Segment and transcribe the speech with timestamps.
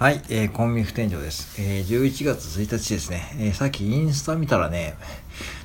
[0.00, 1.60] はい、えー、コンビニ店長です。
[1.60, 4.94] えー、11月1日ですね、えー、さっきインスタ見たらね、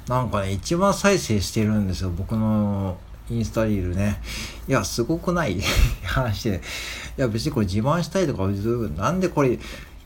[0.10, 2.98] なんかね、一番再生してるんですよ、僕の
[3.30, 4.22] インスタリールね。
[4.68, 5.62] いや、すごくない？
[6.04, 6.62] 話で。
[7.18, 8.46] いや、別にこれ自慢したいとか、
[9.02, 9.58] なんでこれ、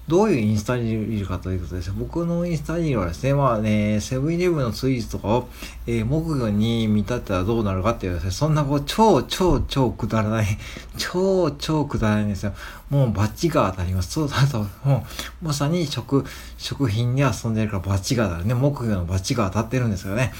[0.09, 1.91] どういうインスタにいるかということです。
[1.91, 5.49] 僕のインスタにはですね、まあね、セブンイレブンのツイートとかを、
[5.85, 10.47] えー、木魚に見立てたらどうなるかっていうですね、そんなこう、超超超くだらない、
[10.97, 12.53] 超超くだらないんですよ。
[12.89, 14.09] もうバッチが当たります。
[14.09, 15.05] そうだと、も
[15.43, 16.25] う、まさに食、
[16.57, 18.55] 食品に遊んでるからバッチが当たるね。
[18.55, 20.33] 木魚のバッチが当たってるんですよね。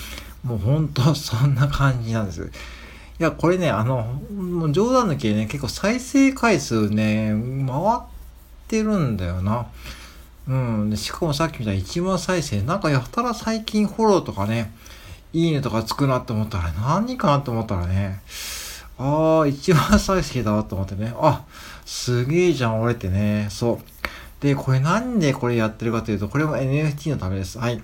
[0.43, 2.51] もうほんとそんな感じなんです。
[3.19, 7.35] いや、これね、あの、もう冗談抜きでね、結構再生回数ね、
[7.67, 8.18] 回って
[8.69, 9.65] ってるんだよな。
[10.47, 10.89] うん。
[10.91, 12.61] でしかもさっきみたいに1万再生。
[12.61, 14.71] なんかやたら最近フォローとかね、
[15.33, 18.21] いいねとかつくなって思ったら、何かなって思ったらね、
[18.99, 21.13] ああ、1万再生だと思ってね。
[21.17, 21.45] あ、
[21.85, 23.47] すげえじゃん、俺ってね。
[23.49, 24.43] そう。
[24.43, 27.57] で、これなんでこれやってるかというと、これも NFT のためです。
[27.57, 27.81] はい。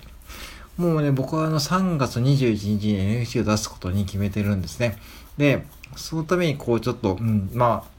[0.78, 5.00] もうね、僕はあの3月21日に NFT を出すことに決めてるんですね。
[5.38, 7.95] で、そのためにこうちょっと、うん、まあ、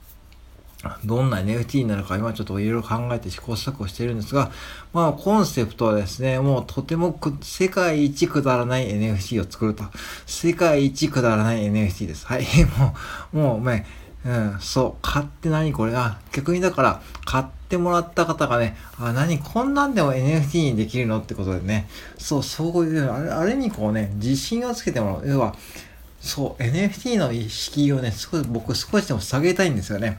[1.05, 4.51] どんな NFT になるか今ちょっといろいろ考えて試行錯誤しているんですが、
[4.93, 9.85] まあコンセプトはですね、もうとても世界一くだらない NFT を作ると。
[10.27, 12.27] 世界一くだらない NFT です。
[12.27, 12.47] はい。
[12.79, 12.95] も
[13.33, 13.87] う、もうね、
[14.25, 25.29] うん、そう、買って何これあ、逆にだから、買ってもらった方がね、あ、何こんなんでも NFT にできるのってことでね、そう、そういう、あれ、あれにこうね、自信をつけてもらう。
[25.29, 25.55] 要は、
[26.21, 30.19] そう、NFT の意識をね、少し、僕少しでも下げたいんですよね。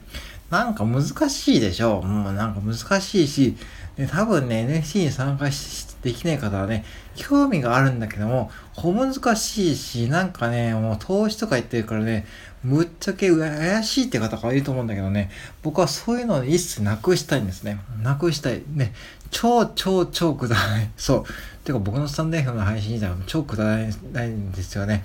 [0.50, 3.56] なんか難しいでしょもうなんか難しいし、
[3.96, 6.84] で多分ね、NFT に参加しできない方はね、
[7.16, 12.24] 興味があるんだけども、小難しいし、なんかね、もう投資とか言ってるからね、
[12.62, 15.30] むっちゃけ怪しいって方がいると思うんだけどね、
[15.62, 17.80] 僕はそういうのを一切なくしたいんですね。
[18.02, 18.62] なくしたい。
[18.72, 18.94] ね、
[19.30, 20.90] 超超超くだらない。
[20.96, 21.24] そう。
[21.64, 23.76] てか僕のスタンド F の配信自体は超くだら
[24.12, 25.04] ないんですよね。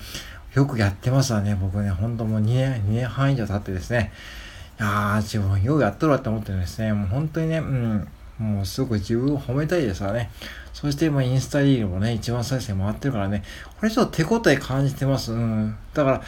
[0.54, 1.90] よくやってますわね、僕ね。
[1.90, 4.14] ほんともう2年、2年半以上経ってですね。
[4.80, 6.94] いやー、自分ようやっとるわって思ってるんですね。
[6.94, 8.08] もう本当にね、うん、
[8.40, 10.32] もうすごく自分を褒めたいですわね。
[10.74, 13.44] そして今インスタリールもね、一番再生回ってるからね、
[13.80, 15.32] これちょっと手応え感じてます。
[15.32, 15.76] うん。
[15.94, 16.22] だから、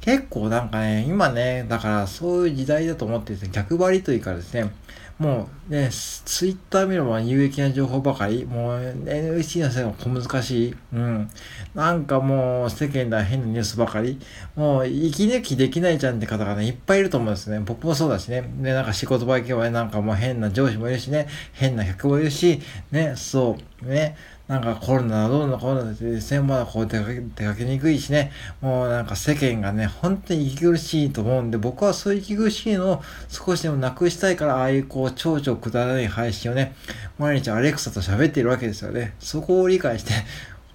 [0.00, 4.70] 結構なんかね、今ね、だからそういう時代だと思ってて、逆張りというかですね、
[5.18, 10.76] もうね、ツイッター見れば有益な情報ばかり、もう NHT のせいが小難しい。
[10.92, 11.28] うん。
[11.74, 14.20] なんかもう世間では変なニュースばかり。
[14.54, 17.58] もう息抜きできないじゃんって方がね、いっぱいいると思うんですね。
[17.58, 18.48] 僕もそうだしね。
[18.60, 22.60] で、なんか仕事場行けばねなんかもう変な上司もいるしね、変な客もいるし、
[22.92, 24.14] ね、そう、ね。
[24.48, 28.32] なんかコロナどうのコロナですね、まだこう出かけ出かけにくいしね、
[28.62, 36.74] もうなんか世間がね、本当に息苦しいと思うんで、僕はそういう息苦しいのを少しでもなくしたいから、ああいうこう、蝶々くだらない配信をね、
[37.18, 39.14] 毎日アレクサと喋っているわけですよね。
[39.18, 40.12] そこを理解して、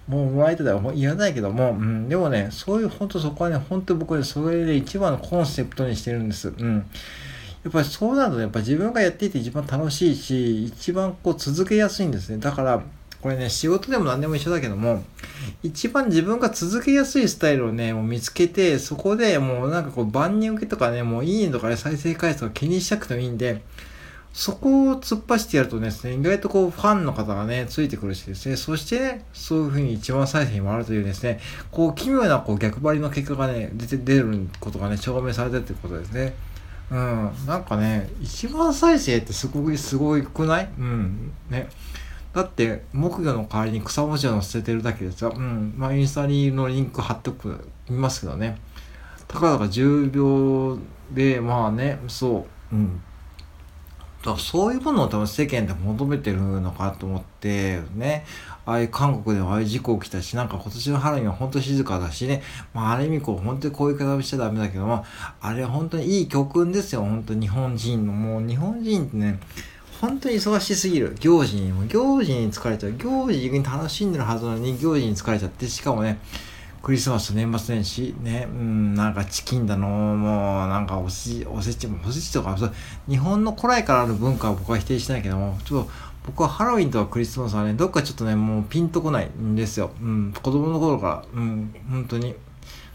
[0.06, 6.52] もう相手では言わないけども、うん、でもね、そういう本当そこはね、本当僕はそれで一番のコンセプトにしてるんです。
[6.56, 6.86] うん。
[7.64, 12.38] やっぱりそうなると、やっぱ自分がやっていて一番楽しいし、一番こう続けやすいんですね。
[12.38, 12.82] だから、
[13.24, 15.02] これね、仕事でも何でも一緒だけども、
[15.62, 23.62] 一番自分が続けやすいスタイルをね、もう見つけて、そこでもうなんかこう万人受けとかね、もういいねとかね、再生回数とか気にしなくてもいいんで、
[24.34, 31.40] そこを突っ走ってやるとですね、意外とこうファンの方がね、ついてくるしですね、そしてね、そういう風に一番再生に回るというですね、
[31.72, 36.34] こう奇妙なこう逆張りの結果がね、出て、出ることがね、証明されてるってことですね。
[36.90, 40.68] うん、なんかね、一番再生ってすごく、すごいくない？
[40.78, 41.70] うん、ね。
[42.34, 45.32] だって、木魚の代わりに草文字を載せてるだけですよ。
[45.36, 45.72] うん。
[45.76, 48.58] まあ、インスタにのリンク貼っておく、見ますけどね。
[49.28, 50.78] たかだか10秒
[51.12, 53.00] で、まあね、そう、うん。
[54.24, 58.24] だそういうものを多分世間で求めてるのかと思って、ね。
[58.66, 62.42] ああいう韓国ではああいう事故起きたし、なんか今年の春には本当静かだしね。
[62.72, 65.04] まあ、ある意味こう、本当にこういう方をしちゃダメだけども、
[65.40, 67.02] あれは本当にいい教訓ですよ。
[67.02, 68.12] 本当日本人の。
[68.12, 69.38] もう日本人ってね、
[70.04, 71.16] 本当に忙しすぎる。
[71.18, 72.92] 行事にも、行事に疲れちゃう。
[72.92, 76.18] 行事に楽しんでるはずなのに、行事に疲れちゃって、しかもね、
[76.82, 82.54] クリスマスと年末年始、ね、うん、なんかチキンだの、もう、なんかおせおせちも、おせちとか、
[83.08, 85.90] 日本の古来からある文化は僕は否定しないけども、ちょっと、
[86.26, 89.90] 僕はハロウィンとかクリスマスはね、どっかちょっとね、もうピンとこないんですよ。
[90.02, 92.34] うん、子供の頃から、うん、本当に。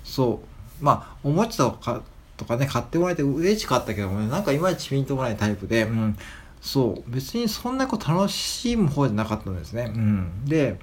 [0.04, 0.42] そ
[0.80, 0.86] う。
[0.86, 2.04] まあ、おもちゃとか、
[2.38, 6.16] とかね、買ってもらえて嬉しかったけどもね、なんかいまいちピンとこないタイプで、うん、
[6.62, 9.92] そう別にそんなこう楽しむ方じゃなかったんですね。
[9.94, 10.80] うん、で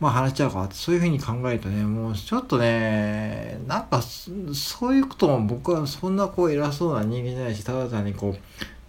[0.00, 8.34] まあ話しちゃうかそういうふうに考えるとね、もうちょっとね、なんかそういうことも僕はそんなこう偉そうな人間じゃないし、ただ単にこ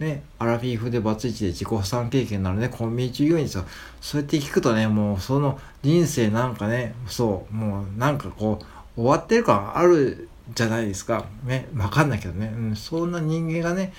[0.00, 3.64] う、ね、アラフィフでバツイチで自己負担経験なので、コンビニ従業員ですよ。
[4.00, 8.58] そうやって聞くとね、もうその人生なんかね、そう、もうなんかこ
[8.96, 11.26] う、終わってる感あるじゃないですか。
[11.44, 13.92] ね、わかんないけどね、うん、そんな人間がね、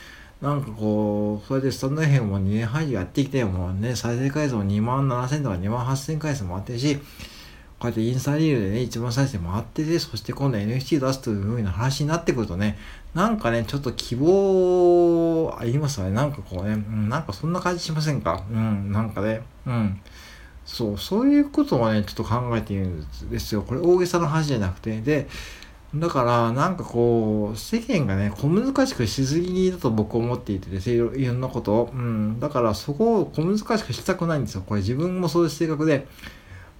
[0.45, 7.01] なんかこう、それでスタンド FM も2年半やってきて、もうね、再生回数も2万7000とか2万8000回数もあってるし、こ
[7.81, 12.77] うやってインスタリールでね、一番再生もあってて、そして今度 NFT 出すという風な話になってくるとね、
[13.15, 16.11] なんかね、ちょっと希望ありますよね。
[16.11, 18.43] なんかこうね、うん、なんかそんな感じしませんか？
[18.51, 19.99] うん、なんかね、うん。
[20.63, 23.63] そう、そういうことをね、ちょっと考えているんですよ。
[23.63, 25.01] これ大げさな話じゃなくて。
[25.01, 25.27] で、
[25.99, 31.91] だから、なんかこう、世間がね、小難しくしすぎだと僕思っていてですね、いろんなことを。
[31.93, 32.39] うん。
[32.39, 34.63] だからそこを小難しくしたくないんですよ。
[34.65, 36.07] これ自分もそういう性格で、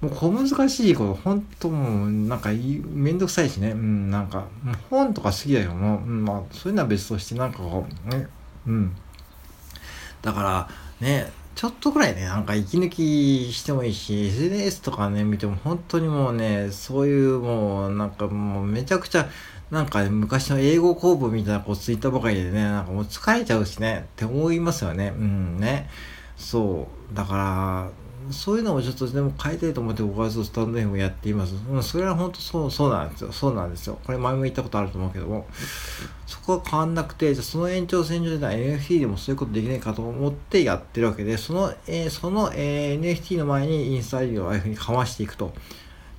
[0.02, 3.72] もう小難しいこと、本当もう、なんかめんどくさいしね。
[3.72, 4.46] うん、なんか、
[4.90, 5.74] 本とか好きだよ。
[5.74, 8.28] も、うん、まあ、そういうのは別として、なんかこう、ね、
[8.68, 8.96] うん。
[10.22, 10.70] だから、
[11.00, 19.30] ね、ちょっとぐらいね、なんか息抜きしてもいいし、SNS とかね、見ても本当にもうね、そういうもう、なんかもうめちゃくちゃ、
[19.72, 25.14] なんか、昔の英語公文みたいなこうツイッターばかりでね、なんかもう疲れちゃうしね、って思いますよね。
[25.18, 25.90] うんね。
[26.36, 27.16] そう。
[27.16, 27.90] だから、
[28.32, 31.56] そういうのもちょっとでも変えたいと思って僕はスタンド F やっています。
[31.70, 33.32] うん、それは本当そう、そうなんですよ。
[33.32, 34.00] そうなんですよ。
[34.06, 35.48] これ前も言ったことあると思うけども、
[36.26, 45.54] そこは変わんなくて、じゃその延長線上で NFT でもそういうことできないかと思ってやってるわけで、その、えー、その、えー、NFT の前にインスタリーをああいうふうにかましていくと。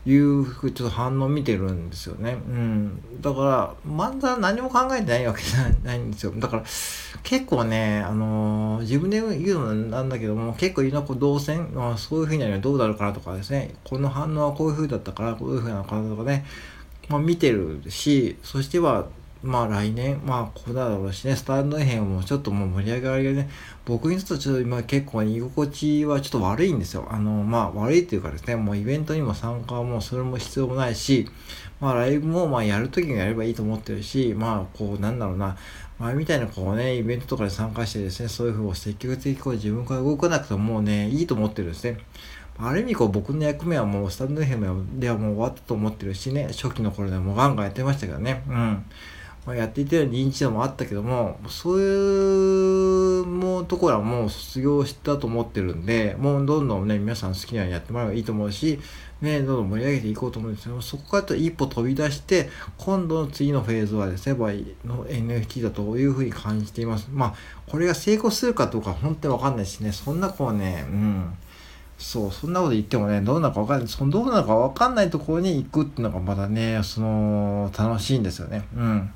[0.06, 2.34] いうちょっと反応見てるんですよね。
[2.48, 3.20] うん。
[3.20, 6.32] だから、まだ何も考えてないわけじゃないんですよ。
[6.36, 6.64] だから、
[7.24, 16.44] 結構ね、あのー、自分で言うのなんだけども、結構いろんな動線、まあ、そういうふうにはどうなるかなとかですね、この反応はこういうふうだったから、こういうふうなのかなとかね、
[17.08, 19.06] まあ見てるし、そしては、
[19.42, 23.48] まあ来年、まあこうだろうしね、スタンド編もちょっともう盛り上がりがね、
[23.84, 27.06] 僕にとってちょっと今結構居心地はちょっと悪いんですよ。
[27.10, 31.28] あの、まあ悪いっていうかですね、もうイベントにも参加もそれも必要もないし、
[31.80, 35.56] まあライブもまあやるときにやればいいと思ってるし、まあこうなんだろうな、
[35.98, 41.98] 前みたいなこうね、イベントとかで参加してですね、そういうふうに積極的にこう自分から動かなくてももうね、いいと思ってるんですね。
[42.58, 48.42] ある意味こう僕の役目はもうスタンド FM ではもう終わったと思ってるしね、初期の頃でもガンガンやってましたけどね。
[48.48, 48.84] うん。
[49.46, 58.80] まあ、やっていたように認知度もあったけども、そういうもうところはもう卒業したと思ってるんで、もうどんどんね、皆さん好きなようにやってもらえばいいと思うし、
[59.20, 67.08] ね、どんどん盛り上げていこうと思うんですけど、そこからと一歩飛び出して、今度の次のフェーズはですね、バイの NFT だというふうに感じています。
[67.12, 67.34] まあ、
[67.68, 71.38] これが成功するかどうか本当にわかんないしね、そんなこうね、うん。
[71.98, 78.66] そう、そんなこと言ってもね、どうなのかわかんない、そのどうなのかわかんないところに行くっていうのがまだね、その、楽しいんですよね。
[78.76, 79.10] うん。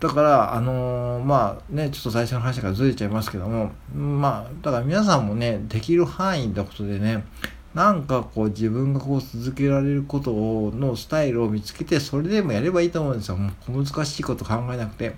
[0.00, 7.24] だから、あのー、まあね、ちょっと最初の話からずれちゃいますけども、まあ、だから皆さんもね、できる範囲ってことでね、
[7.72, 13.36] なんかこう自分がこう続けられることをのスタイルを見つけて、それでもやればいいと思うんですよ。
[13.36, 15.14] もう小難しいこと考えなくて。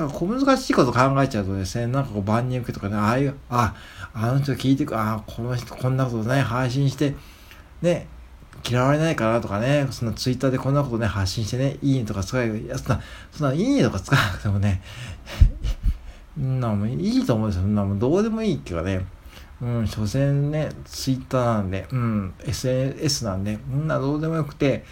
[0.00, 3.74] なんか小難しいこと考えちゃうとですね、なんかこう万人受けとかね、ああいう、あ、
[4.14, 7.14] あの人聞いてく、ああ、この人こんなことね、配信して、
[7.82, 8.06] ね、
[8.68, 14.82] 嫌われないかなとかね、そのツイッターでこんなことね、発信してね、いいねとか使える、いや、そんな、そんな、いいねとか使わなくてもね、
[16.36, 17.62] なもいいと思うんですよ。
[17.62, 19.06] そんなもどうでもいいっていうかね、
[19.62, 24.84] うん、所詮ね、ツイッターなんで、うん、SNS なんで、みんなどうでもよくて、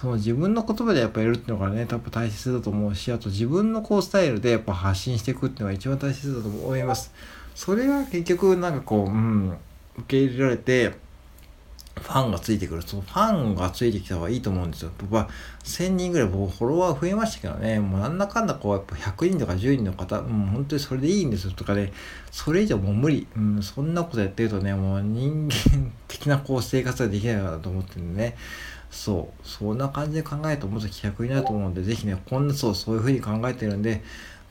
[0.00, 7.12] その自分の言葉でやっぱやるっていうのがね、多分大切だと思うし、あと自分のこうスタイルでやっぱ発信していくっていうのが一番大切だと思います。
[7.56, 9.56] それが結局なんかこう、うん、
[9.96, 10.94] 受け入れられて、
[11.96, 12.82] ファンがついてくる。
[12.82, 14.92] そのファンがついてきた方がいいと思うんですよ。
[14.98, 15.28] 僕は
[15.64, 21.92] 1000人ぐらい僕フォロワー増えましたけどね、もうなんだかんだこうやっぱ100人とか10人の方、もう本当にそれでいいんですよとかね、
[22.30, 23.26] それ以上もう無理。
[23.36, 28.36] うん、そんなことやってるとね、もう人間的なこう生活ができないかなと思ってるんでね。
[28.90, 34.02] そう、そんな感じで考えるともっと気楽になると思うんで、ぜひね、こんなそう、そういう風に考えてるんで、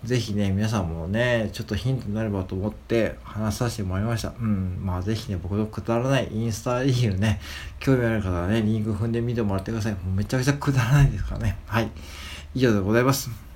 [0.03, 4.34] ぜひね、皆さんもね、ちょっとヒントになればと思って話させてもらいました。
[4.39, 4.79] うん。
[4.82, 7.41] まあぜひね、僕のくだらないインスタリールね、
[7.79, 9.94] 興味ある方はね、リンク踏んでみてもらってください。
[9.94, 11.58] もうめちゃくちゃくだらないですからね。
[11.65, 11.89] はい。
[12.53, 13.47] 以上でございます。